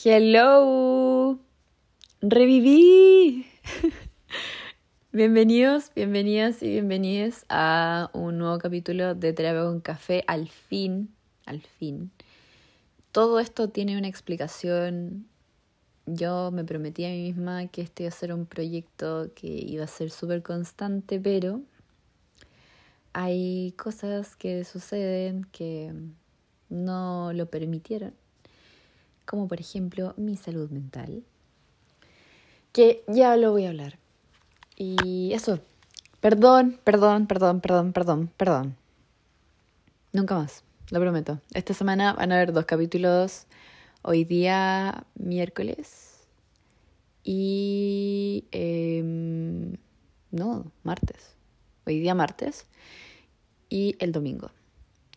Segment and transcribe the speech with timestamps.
[0.00, 1.38] Hello,
[2.22, 3.46] reviví.
[5.12, 10.24] Bienvenidos, bienvenidas y bienvenidas a un nuevo capítulo de Terapia con Café.
[10.26, 11.14] Al fin,
[11.44, 12.10] al fin.
[13.12, 15.28] Todo esto tiene una explicación.
[16.06, 19.84] Yo me prometí a mí misma que este iba a ser un proyecto que iba
[19.84, 21.60] a ser súper constante, pero
[23.12, 25.92] hay cosas que suceden que
[26.70, 28.21] no lo permitieron
[29.24, 31.24] como por ejemplo mi salud mental,
[32.72, 33.98] que ya lo voy a hablar.
[34.76, 35.60] Y eso,
[36.20, 38.76] perdón, perdón, perdón, perdón, perdón, perdón.
[40.12, 41.40] Nunca más, lo prometo.
[41.54, 43.46] Esta semana van a haber dos capítulos,
[44.02, 46.26] hoy día miércoles
[47.24, 48.44] y...
[48.50, 49.76] Em,
[50.32, 51.36] no, martes.
[51.86, 52.66] Hoy día martes
[53.68, 54.50] y el domingo.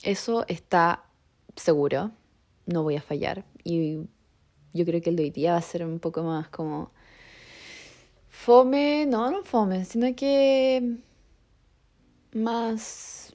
[0.04, 1.04] Eso está
[1.56, 2.12] seguro,
[2.66, 3.46] no voy a fallar.
[3.64, 4.00] Y
[4.74, 6.92] yo creo que el de hoy día va a ser un poco más como
[8.30, 10.98] fome, no, no fome, sino que
[12.34, 13.34] más,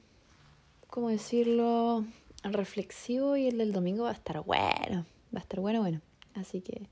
[0.89, 2.05] ¿cómo decirlo?
[2.45, 6.01] Reflexivo y el del domingo va a estar bueno, va a estar bueno, bueno.
[6.35, 6.89] Así que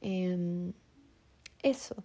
[0.00, 0.72] em,
[1.62, 1.96] eso.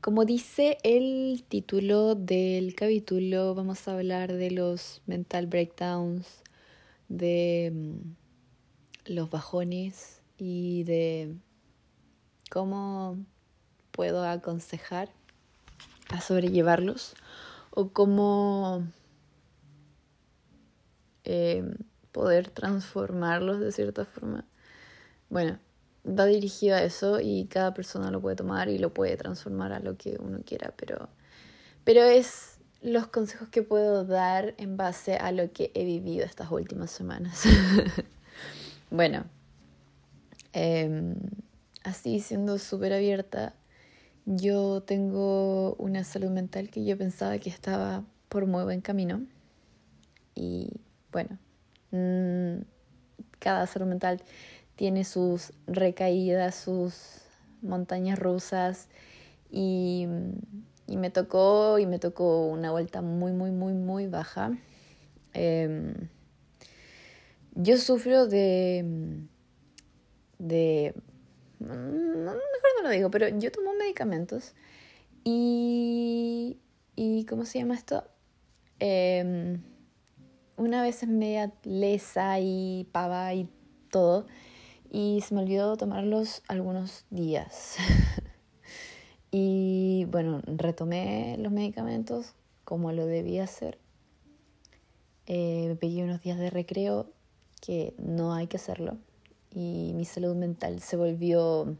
[0.00, 6.42] Como dice el título del capítulo, vamos a hablar de los mental breakdowns,
[7.08, 7.72] de
[9.08, 11.34] los bajones y de
[12.50, 13.18] cómo
[13.90, 15.10] puedo aconsejar
[16.10, 17.14] a sobrellevarlos
[17.70, 18.86] o cómo
[21.24, 21.64] eh,
[22.12, 24.44] poder transformarlos de cierta forma.
[25.28, 25.58] Bueno,
[26.06, 29.80] va dirigido a eso y cada persona lo puede tomar y lo puede transformar a
[29.80, 31.08] lo que uno quiera, pero,
[31.84, 36.50] pero es los consejos que puedo dar en base a lo que he vivido estas
[36.50, 37.44] últimas semanas.
[38.90, 39.26] Bueno,
[40.54, 41.14] em,
[41.84, 43.54] así siendo súper abierta,
[44.24, 49.26] yo tengo una salud mental que yo pensaba que estaba por muy buen camino.
[50.34, 50.70] Y
[51.12, 51.38] bueno,
[51.90, 52.62] mm,
[53.38, 54.22] cada salud mental
[54.76, 57.22] tiene sus recaídas, sus
[57.60, 58.88] montañas rusas
[59.50, 60.06] y,
[60.88, 64.56] y, me tocó y me tocó una vuelta muy, muy, muy, muy baja.
[65.34, 65.94] Eh,
[67.54, 68.84] yo sufro de...
[70.38, 70.94] de...
[71.58, 72.40] mejor
[72.76, 74.54] no lo digo, pero yo tomo medicamentos
[75.24, 76.58] y...
[76.96, 78.04] y ¿Cómo se llama esto?
[78.78, 79.62] Em,
[80.56, 83.48] una vez es media lesa y pava y
[83.90, 84.26] todo.
[84.90, 87.76] Y se me olvidó tomarlos algunos días.
[89.30, 92.34] y bueno, retomé los medicamentos
[92.64, 93.78] como lo debía hacer.
[95.26, 97.10] Eh, me pegué unos días de recreo
[97.60, 98.96] que no hay que hacerlo
[99.54, 101.76] y mi salud mental se volvió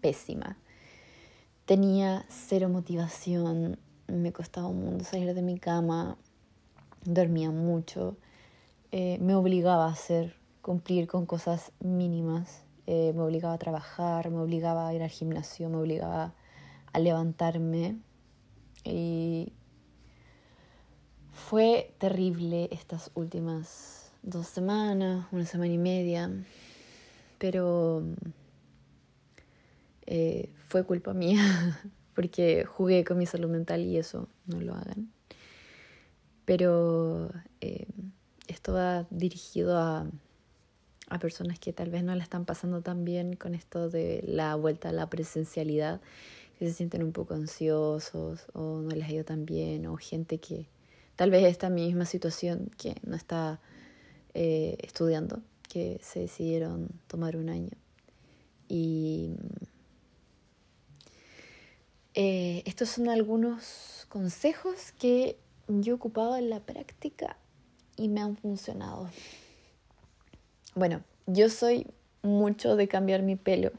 [0.00, 0.56] pésima.
[1.64, 6.16] Tenía cero motivación, me costaba un mundo salir de mi cama,
[7.04, 8.16] dormía mucho,
[8.90, 14.38] eh, me obligaba a hacer, cumplir con cosas mínimas, eh, me obligaba a trabajar, me
[14.38, 16.34] obligaba a ir al gimnasio, me obligaba
[16.92, 17.96] a levantarme
[18.84, 19.52] y
[21.32, 26.30] fue terrible estas últimas dos semanas, una semana y media,
[27.38, 28.02] pero
[30.06, 31.80] eh, fue culpa mía
[32.14, 35.10] porque jugué con mi salud mental y eso no lo hagan.
[36.44, 37.30] Pero
[37.60, 37.86] eh,
[38.48, 40.06] esto va dirigido a,
[41.08, 44.54] a personas que tal vez no la están pasando tan bien con esto de la
[44.56, 46.00] vuelta a la presencialidad,
[46.66, 50.68] se sienten un poco ansiosos o no les ha ido tan bien, o gente que
[51.16, 53.60] tal vez está misma situación que no está
[54.34, 57.70] eh, estudiando, que se decidieron tomar un año.
[58.68, 59.30] Y
[62.14, 65.36] eh, estos son algunos consejos que
[65.68, 67.36] yo he ocupado en la práctica
[67.96, 69.10] y me han funcionado.
[70.74, 71.86] Bueno, yo soy
[72.22, 73.72] mucho de cambiar mi pelo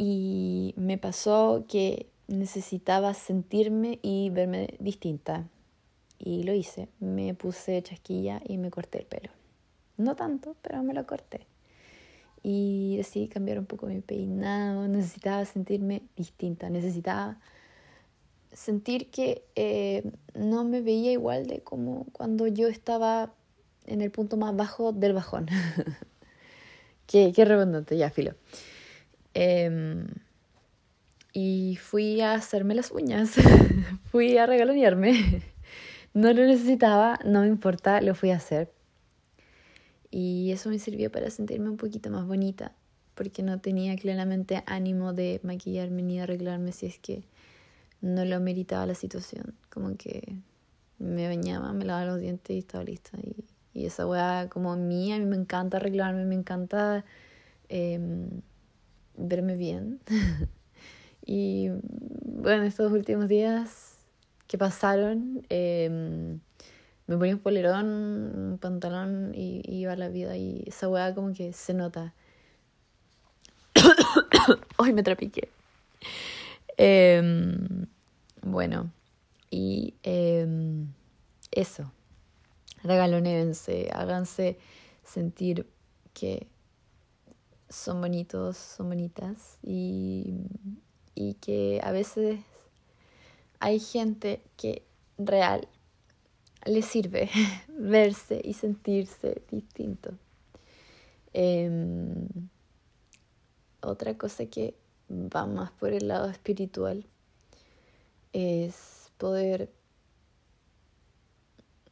[0.00, 5.48] y me pasó que necesitaba sentirme y verme distinta
[6.20, 6.88] y lo hice.
[7.00, 9.30] Me puse chasquilla y me corté el pelo.
[9.96, 11.48] No tanto, pero me lo corté.
[12.44, 14.86] Y decidí cambiar un poco mi peinado.
[14.88, 16.70] Necesitaba sentirme distinta.
[16.70, 17.40] Necesitaba
[18.52, 23.32] sentir que eh, no me veía igual de como cuando yo estaba
[23.84, 25.48] en el punto más bajo del bajón.
[27.08, 28.34] qué, qué redundante, ya, filo.
[29.34, 30.06] Em,
[31.32, 33.32] y fui a hacerme las uñas.
[34.10, 35.42] fui a regalonearme.
[36.14, 38.72] No lo necesitaba, no me importa, lo fui a hacer.
[40.10, 42.72] Y eso me sirvió para sentirme un poquito más bonita,
[43.14, 47.24] porque no tenía claramente ánimo de maquillarme ni de arreglarme si es que
[48.00, 49.54] no lo meritaba la situación.
[49.70, 50.38] Como que
[50.98, 53.18] me bañaba, me lavaba los dientes y estaba lista.
[53.22, 53.44] Y,
[53.74, 57.04] y esa weá como mía, a mí me encanta arreglarme, me encanta
[57.68, 58.40] em,
[59.18, 60.00] verme bien.
[61.26, 61.68] y
[62.24, 63.96] bueno, estos últimos días
[64.46, 66.38] que pasaron, eh,
[67.06, 71.52] me ponía un polerón, un pantalón y, iba la vida y esa weá como que
[71.52, 72.14] se nota.
[74.78, 75.48] Hoy me trapiqué.
[76.76, 77.86] Em,
[78.42, 78.90] bueno,
[79.50, 80.46] y eh,
[81.50, 81.92] eso.
[82.84, 84.58] Regalonéense, háganse
[85.02, 85.66] sentir
[86.14, 86.46] que
[87.68, 90.46] son bonitos, son bonitas y,
[91.14, 92.40] y que a veces
[93.60, 94.86] hay gente que
[95.18, 95.68] real
[96.64, 97.30] le sirve
[97.68, 100.12] verse y sentirse distinto.
[101.32, 102.26] Em,
[103.80, 104.74] otra cosa que
[105.10, 107.06] va más por el lado espiritual
[108.32, 109.72] es poder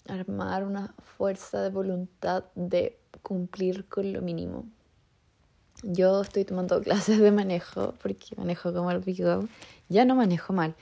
[0.09, 4.67] armar una fuerza de voluntad de cumplir con lo mínimo.
[5.83, 9.49] Yo estoy tomando clases de manejo porque manejo como el pico.
[9.89, 10.75] Ya no manejo mal,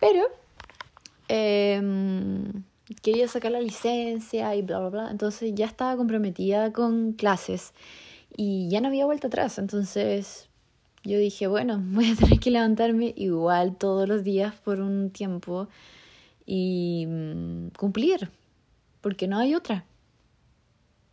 [0.00, 0.22] pero
[1.28, 1.80] eh,
[3.02, 5.10] quería sacar la licencia y bla, bla, bla.
[5.10, 7.72] Entonces ya estaba comprometida con clases
[8.36, 9.58] y ya no había vuelta atrás.
[9.58, 10.48] Entonces
[11.04, 15.68] yo dije, bueno, voy a tener que levantarme igual todos los días por un tiempo
[16.46, 18.30] y mm, cumplir,
[19.00, 19.84] porque no hay otra.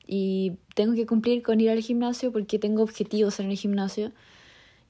[0.08, 4.12] Y tengo que cumplir con ir al gimnasio porque tengo objetivos en el gimnasio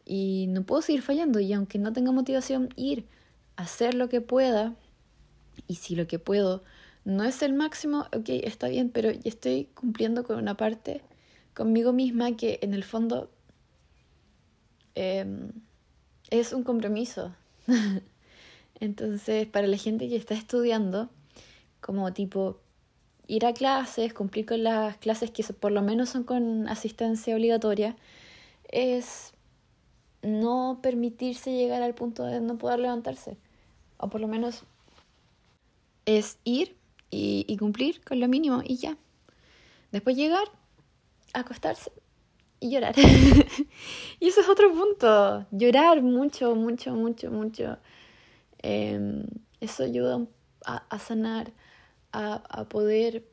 [0.06, 1.40] y no puedo seguir fallando.
[1.40, 3.06] Y aunque no tenga motivación, ir,
[3.56, 4.76] hacer lo que pueda
[5.68, 6.64] y si lo que puedo
[7.06, 11.02] no es el máximo, ok, está bien, pero ya estoy cumpliendo con una parte
[11.54, 13.30] conmigo misma que en el fondo
[14.96, 15.52] em,
[16.32, 17.34] es un compromiso.
[18.80, 21.10] Entonces, para la gente que está estudiando,
[21.80, 22.60] como tipo
[23.27, 27.95] ir a clases, cumplir con las clases que por lo menos son con asistencia obligatoria,
[28.69, 29.33] es
[30.22, 33.38] no permitirse llegar al punto de no poder levantarse.
[33.98, 34.63] O por lo menos
[36.06, 36.75] es ir
[37.10, 38.98] y, cumplir con lo mínimo y ya.
[39.92, 40.48] Después llegar,
[41.33, 41.92] acostarse
[42.60, 42.95] y llorar.
[44.19, 45.45] y eso es otro punto.
[45.51, 47.78] Llorar mucho, mucho, mucho, mucho.
[48.60, 49.25] Em,
[49.62, 50.25] eso ayuda
[50.66, 51.51] a, sanar,
[52.16, 53.26] a, poder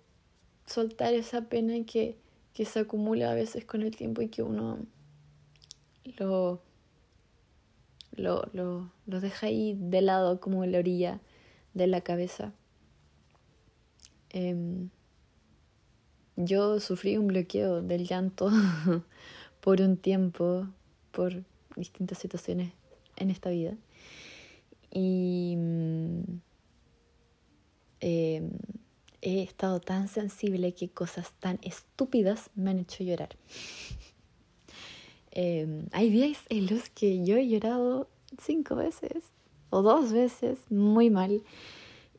[0.66, 2.16] soltar esa pena que,
[2.52, 4.78] que se acumula a veces con el tiempo y que uno
[6.18, 6.60] lo,
[8.16, 11.20] lo, lo, deja ahí de lado como en la orilla
[11.74, 12.52] de la cabeza.
[14.30, 14.90] Em,
[16.36, 18.50] yo sufrí un bloqueo del llanto
[19.60, 20.66] por un tiempo,
[21.12, 21.44] por
[21.76, 22.72] distintas situaciones
[23.16, 23.76] en esta vida.
[24.90, 25.56] Y
[28.02, 28.50] em,
[29.22, 33.36] he estado tan sensible que cosas tan estúpidas me han hecho llorar.
[35.30, 38.08] Em, hay días en los que yo he llorado
[38.38, 39.24] cinco veces
[39.70, 41.42] o dos veces muy mal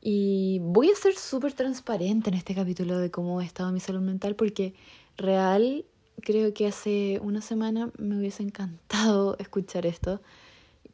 [0.01, 4.01] y voy a ser súper transparente en este capítulo de cómo he estado mi salud
[4.01, 4.73] mental porque
[5.15, 5.85] real
[6.21, 10.21] creo que hace una semana me hubiese encantado escuchar esto,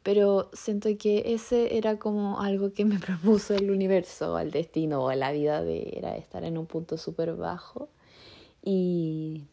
[0.02, 5.12] pero siento que ese era como algo que me propuso el universo, el destino o
[5.12, 7.88] la vida de era estar en un punto súper bajo
[8.62, 9.44] y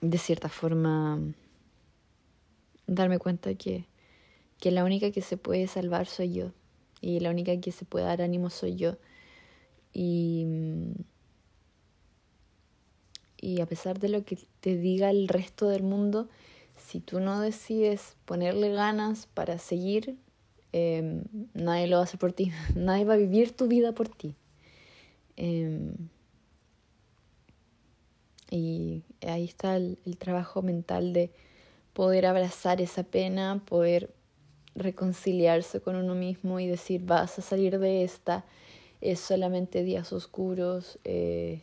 [0.00, 1.20] de cierta forma
[2.86, 3.86] darme cuenta que,
[4.58, 6.52] que la única que se puede salvar soy yo
[7.00, 8.96] y la única que se puede dar ánimo soy yo.
[9.92, 10.46] Y,
[13.36, 16.28] y a pesar de lo que te diga el resto del mundo,
[16.92, 20.18] si tú no decides ponerle ganas para seguir,
[20.74, 24.10] em, nadie lo va a hacer por ti, nadie va a vivir tu vida por
[24.10, 24.34] ti.
[25.38, 25.94] Em,
[28.50, 31.30] y ahí está el trabajo mental de
[31.94, 34.12] poder abrazar esa pena, poder
[34.74, 38.44] reconciliarse con uno mismo y decir vas a salir de esta,
[39.00, 41.62] es solamente días oscuros, eh,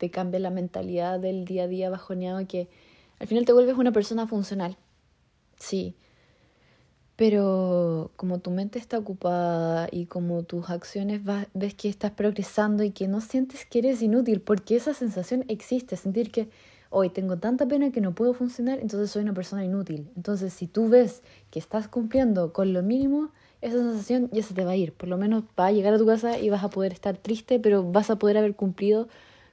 [0.00, 2.68] te cambia la mentalidad del día a día bajoneado que
[3.18, 4.78] al final te vuelves una persona funcional,
[5.58, 5.94] sí,
[7.16, 11.20] pero como tu mente está ocupada y como tus acciones
[11.52, 15.98] ves que estás progresando y que no sientes que eres inútil, porque esa sensación existe,
[15.98, 16.48] sentir que
[16.88, 20.08] hoy tengo tanta pena que no puedo funcionar, entonces soy una persona inútil.
[20.16, 24.64] Entonces, si tú ves que estás cumpliendo con lo mínimo, esa sensación ya se te
[24.64, 24.94] va a ir.
[24.94, 27.60] Por lo menos va a llegar a tu casa y vas a poder estar triste,
[27.60, 29.08] pero vas a poder haber cumplido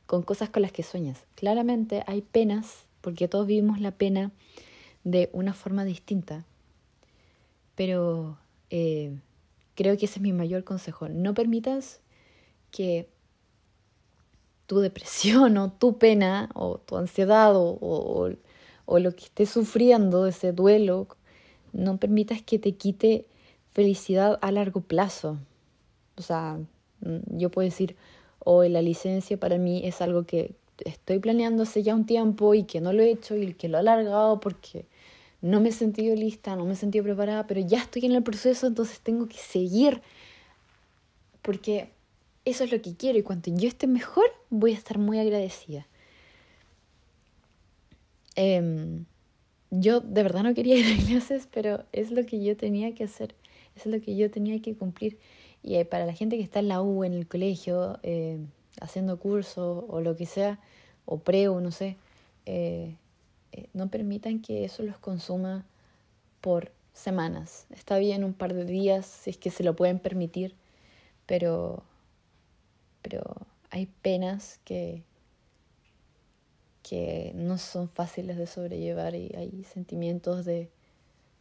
[0.07, 1.23] con cosas con las que sueñas.
[1.35, 4.31] Claramente hay penas, porque todos vivimos la pena
[5.03, 6.45] de una forma distinta,
[7.75, 8.37] pero
[8.69, 9.15] eh,
[9.75, 11.07] creo que ese es mi mayor consejo.
[11.07, 12.01] No permitas
[12.71, 13.07] que
[14.65, 17.77] tu depresión o tu pena o tu ansiedad o,
[18.85, 21.07] o, lo que estés sufriendo, ese duelo,
[21.73, 23.25] no permitas que te quite
[23.73, 25.37] felicidad a largo plazo.
[26.15, 26.57] O sea,
[27.01, 27.95] mm, yo puedo decir,
[28.39, 32.63] hoy la licencia para mí es algo que estoy planeando hace ya un tiempo y
[32.63, 34.85] que no lo he hecho y que lo he alargado porque
[35.41, 38.23] no me he sentido lista, no me he sentido preparada, pero ya estoy en el
[38.23, 40.01] proceso, entonces tengo que seguir
[41.41, 41.91] porque
[42.45, 45.87] eso es lo que quiero y cuando yo esté mejor voy a estar muy agradecida.
[48.35, 49.05] Em,
[49.71, 53.03] yo de verdad no quería ir a clases, pero es lo que yo tenía que
[53.03, 53.35] hacer,
[53.75, 55.17] es lo que yo tenía que cumplir.
[55.67, 58.39] Y eh, para la gente que está en la U, en el colegio, eh,
[58.79, 60.61] haciendo curso o lo que sea,
[61.03, 61.97] o preo, no sé,
[62.45, 62.95] eh,
[63.73, 65.65] no permitan que eso los consuma
[66.39, 67.65] por semanas.
[67.69, 70.55] Está bien un par de días si es que se lo pueden permitir,
[71.25, 71.83] pero,
[73.01, 73.25] pero
[73.69, 75.03] hay penas que,
[76.81, 80.69] que no son fáciles de sobrellevar y hay sentimientos de,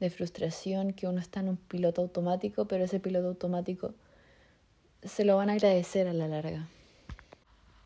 [0.01, 3.95] de frustración que uno está en un piloto automático, pero ese piloto automático
[5.07, 6.69] se lo van a agradecer a la larga.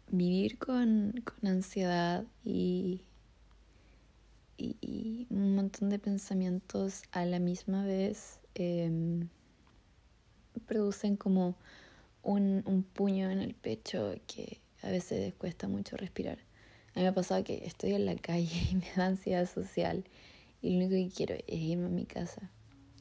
[0.09, 3.03] Vivir con, con ansiedad y,
[4.57, 9.29] y, un montón de pensamientos a la misma vez em,
[10.67, 11.55] producen como
[12.23, 16.39] un, un puño en el pecho que a veces cuesta mucho respirar.
[16.95, 20.05] A mí me ha pasado que estoy en la calle y me da ansiedad social
[20.62, 22.50] y lo único que quiero es irme a mi casa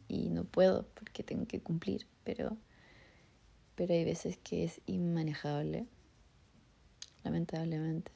[0.07, 2.57] y no puedo porque tengo que cumplir, pero,
[3.79, 5.85] pero hay veces que es inmanejable,
[7.23, 8.11] lamentablemente.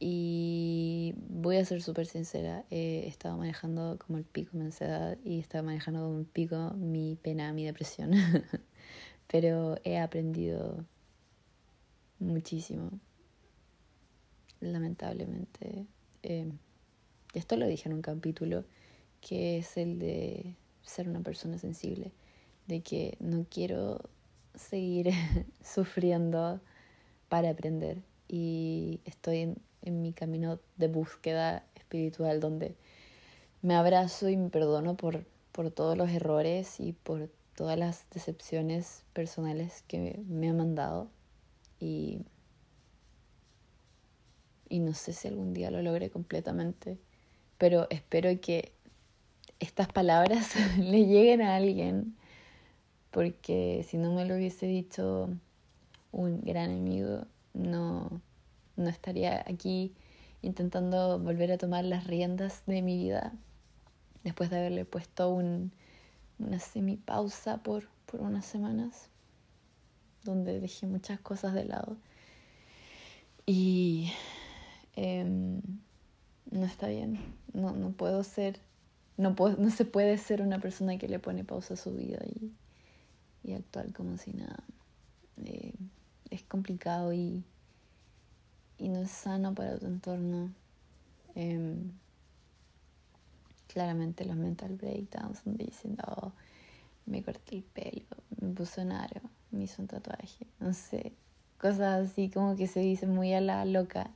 [0.00, 5.38] Y voy a ser súper sincera, he estado manejando como el pico mi ansiedad y
[5.38, 8.10] estaba manejando como el pico mi pena, mi depresión.
[9.28, 10.84] pero he aprendido
[12.18, 12.90] muchísimo
[14.58, 15.86] lamentablemente.
[16.24, 16.50] Eh,
[17.32, 18.64] esto lo dije en un capítulo,
[19.20, 22.10] que es el de ser una persona sensible,
[22.66, 24.00] de que no quiero
[24.54, 25.12] seguir
[25.62, 26.60] sufriendo
[27.28, 27.98] para aprender.
[28.28, 32.74] Y estoy en, en, mi camino de búsqueda espiritual donde
[33.62, 39.04] me abrazo y me perdono por, por todos los errores y por todas las decepciones
[39.12, 41.10] personales que me han mandado.
[41.78, 42.22] Y
[44.72, 46.96] y no sé si algún día lo logré completamente,
[47.58, 48.72] pero espero que
[49.60, 52.16] estas palabras le lleguen a alguien,
[53.12, 55.28] porque si no me lo hubiese dicho
[56.10, 58.20] un gran amigo, no,
[58.76, 59.94] no estaría aquí
[60.42, 63.32] intentando volver a tomar las riendas de mi vida
[64.24, 65.70] después de haberle puesto un,
[66.40, 69.08] una semipausa por, por unas semanas
[70.24, 71.96] donde dejé muchas cosas de lado.
[73.46, 74.10] Y
[74.94, 75.60] Em,
[76.50, 77.18] no está bien.
[77.52, 78.60] No, no puedo ser,
[79.16, 82.18] no, puedo, no se puede ser una persona que le pone pausa a su vida
[82.26, 82.52] y,
[83.44, 84.62] y actuar como si nada.
[85.44, 85.74] Eh,
[86.30, 87.42] es complicado y,
[88.78, 90.50] y no es sano para tu entorno.
[91.34, 91.92] Em,
[93.68, 96.32] claramente los mental breakdowns donde dicen, oh,
[97.06, 98.06] me corté el pelo,
[98.40, 101.12] me puse un aro, me hizo un tatuaje, no sé,
[101.58, 104.10] cosas así como que se dicen muy a la loca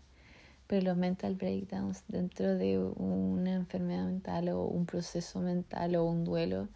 [0.67, 6.25] pero los mental breakdowns dentro de una enfermedad mental o un proceso mental o un
[6.25, 6.69] duelo,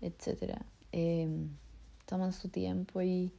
[0.00, 0.60] etc.
[0.92, 1.48] Em,
[2.06, 3.32] toman su tiempo y,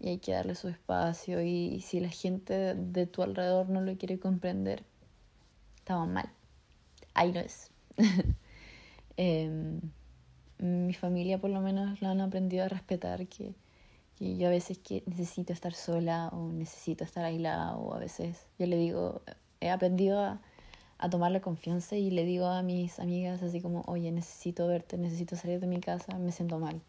[0.00, 3.96] y, hay que darle su espacio y, si la gente de tu alrededor no lo
[3.96, 4.84] quiere comprender,
[5.76, 6.30] estamos mal.
[7.14, 7.70] Ahí no es.
[9.16, 9.80] eh,
[10.58, 13.54] mi familia por lo menos lo han aprendido a respetar que
[14.20, 18.46] que yo a veces que necesito estar sola o necesito estar aislada o a veces
[18.58, 19.22] yo le digo,
[19.60, 20.42] he aprendido a,
[20.98, 24.98] a tomar la confianza y le digo a mis amigas así como, oye, necesito verte,
[24.98, 26.82] necesito salir de mi casa, me siento mal.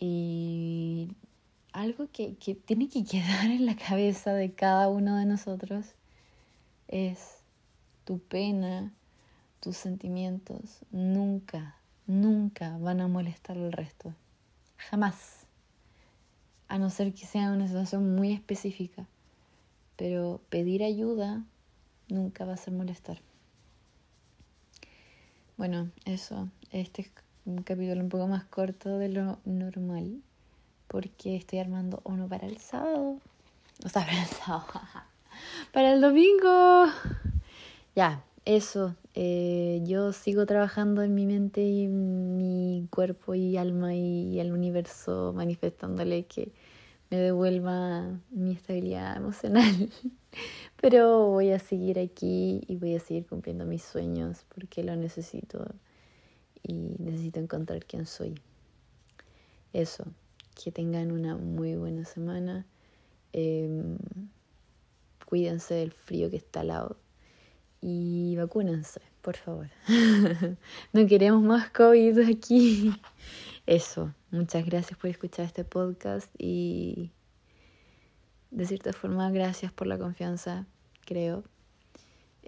[0.00, 1.14] Y
[1.72, 5.94] algo que, que tiene que quedar en la cabeza de cada uno de nosotros
[6.88, 7.36] es
[8.04, 8.92] tu pena,
[9.60, 11.76] tus sentimientos nunca,
[12.06, 14.14] nunca van a molestar al resto.
[14.78, 15.40] Jamás
[16.70, 19.06] a no ser que sea una situación muy específica.
[19.96, 21.44] Pero pedir ayuda
[22.08, 23.20] nunca va a ser molestar.
[25.56, 26.48] Bueno, eso.
[26.70, 27.10] Este es
[27.50, 30.22] un capítulo un poco más corto de lo normal.
[30.86, 33.18] Porque estoy armando uno para el sábado.
[33.84, 34.80] O sea, para el sábado.
[35.72, 36.86] para el domingo.
[37.94, 38.94] Ya, eso.
[39.14, 45.32] Eh, yo sigo trabajando en mi mente y mi cuerpo y alma y el universo
[45.34, 46.52] manifestándole que
[47.10, 49.90] me devuelva mi estabilidad emocional.
[50.80, 55.74] Pero voy a seguir aquí y voy a seguir cumpliendo mis sueños porque lo necesito
[56.62, 58.34] y necesito encontrar quién soy.
[59.72, 60.04] Eso,
[60.62, 62.66] que tengan una muy buena semana.
[63.32, 63.98] Em,
[65.26, 66.96] cuídense del frío que está al lado
[67.80, 69.68] y vacúnense, por favor.
[70.92, 72.92] no queremos más COVID aquí.
[73.66, 77.10] Eso, muchas gracias por escuchar este podcast y
[78.50, 80.66] de cierta forma gracias por la confianza,
[81.06, 81.44] creo.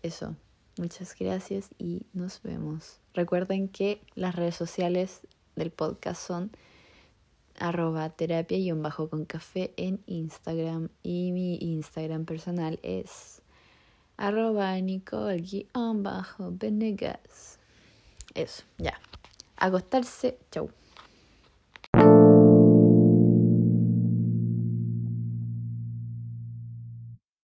[0.02, 0.34] Eso,
[0.78, 2.98] muchas gracias y nos vemos.
[3.14, 5.20] Recuerden que las redes sociales
[5.56, 6.50] del podcast son
[7.58, 13.42] arroba terapia y un bajo con café en Instagram y mi Instagram personal es
[14.16, 17.58] arroba Nicole bajo Venegas.
[18.34, 18.98] Eso, ya.
[19.56, 20.70] Acostarse, chau.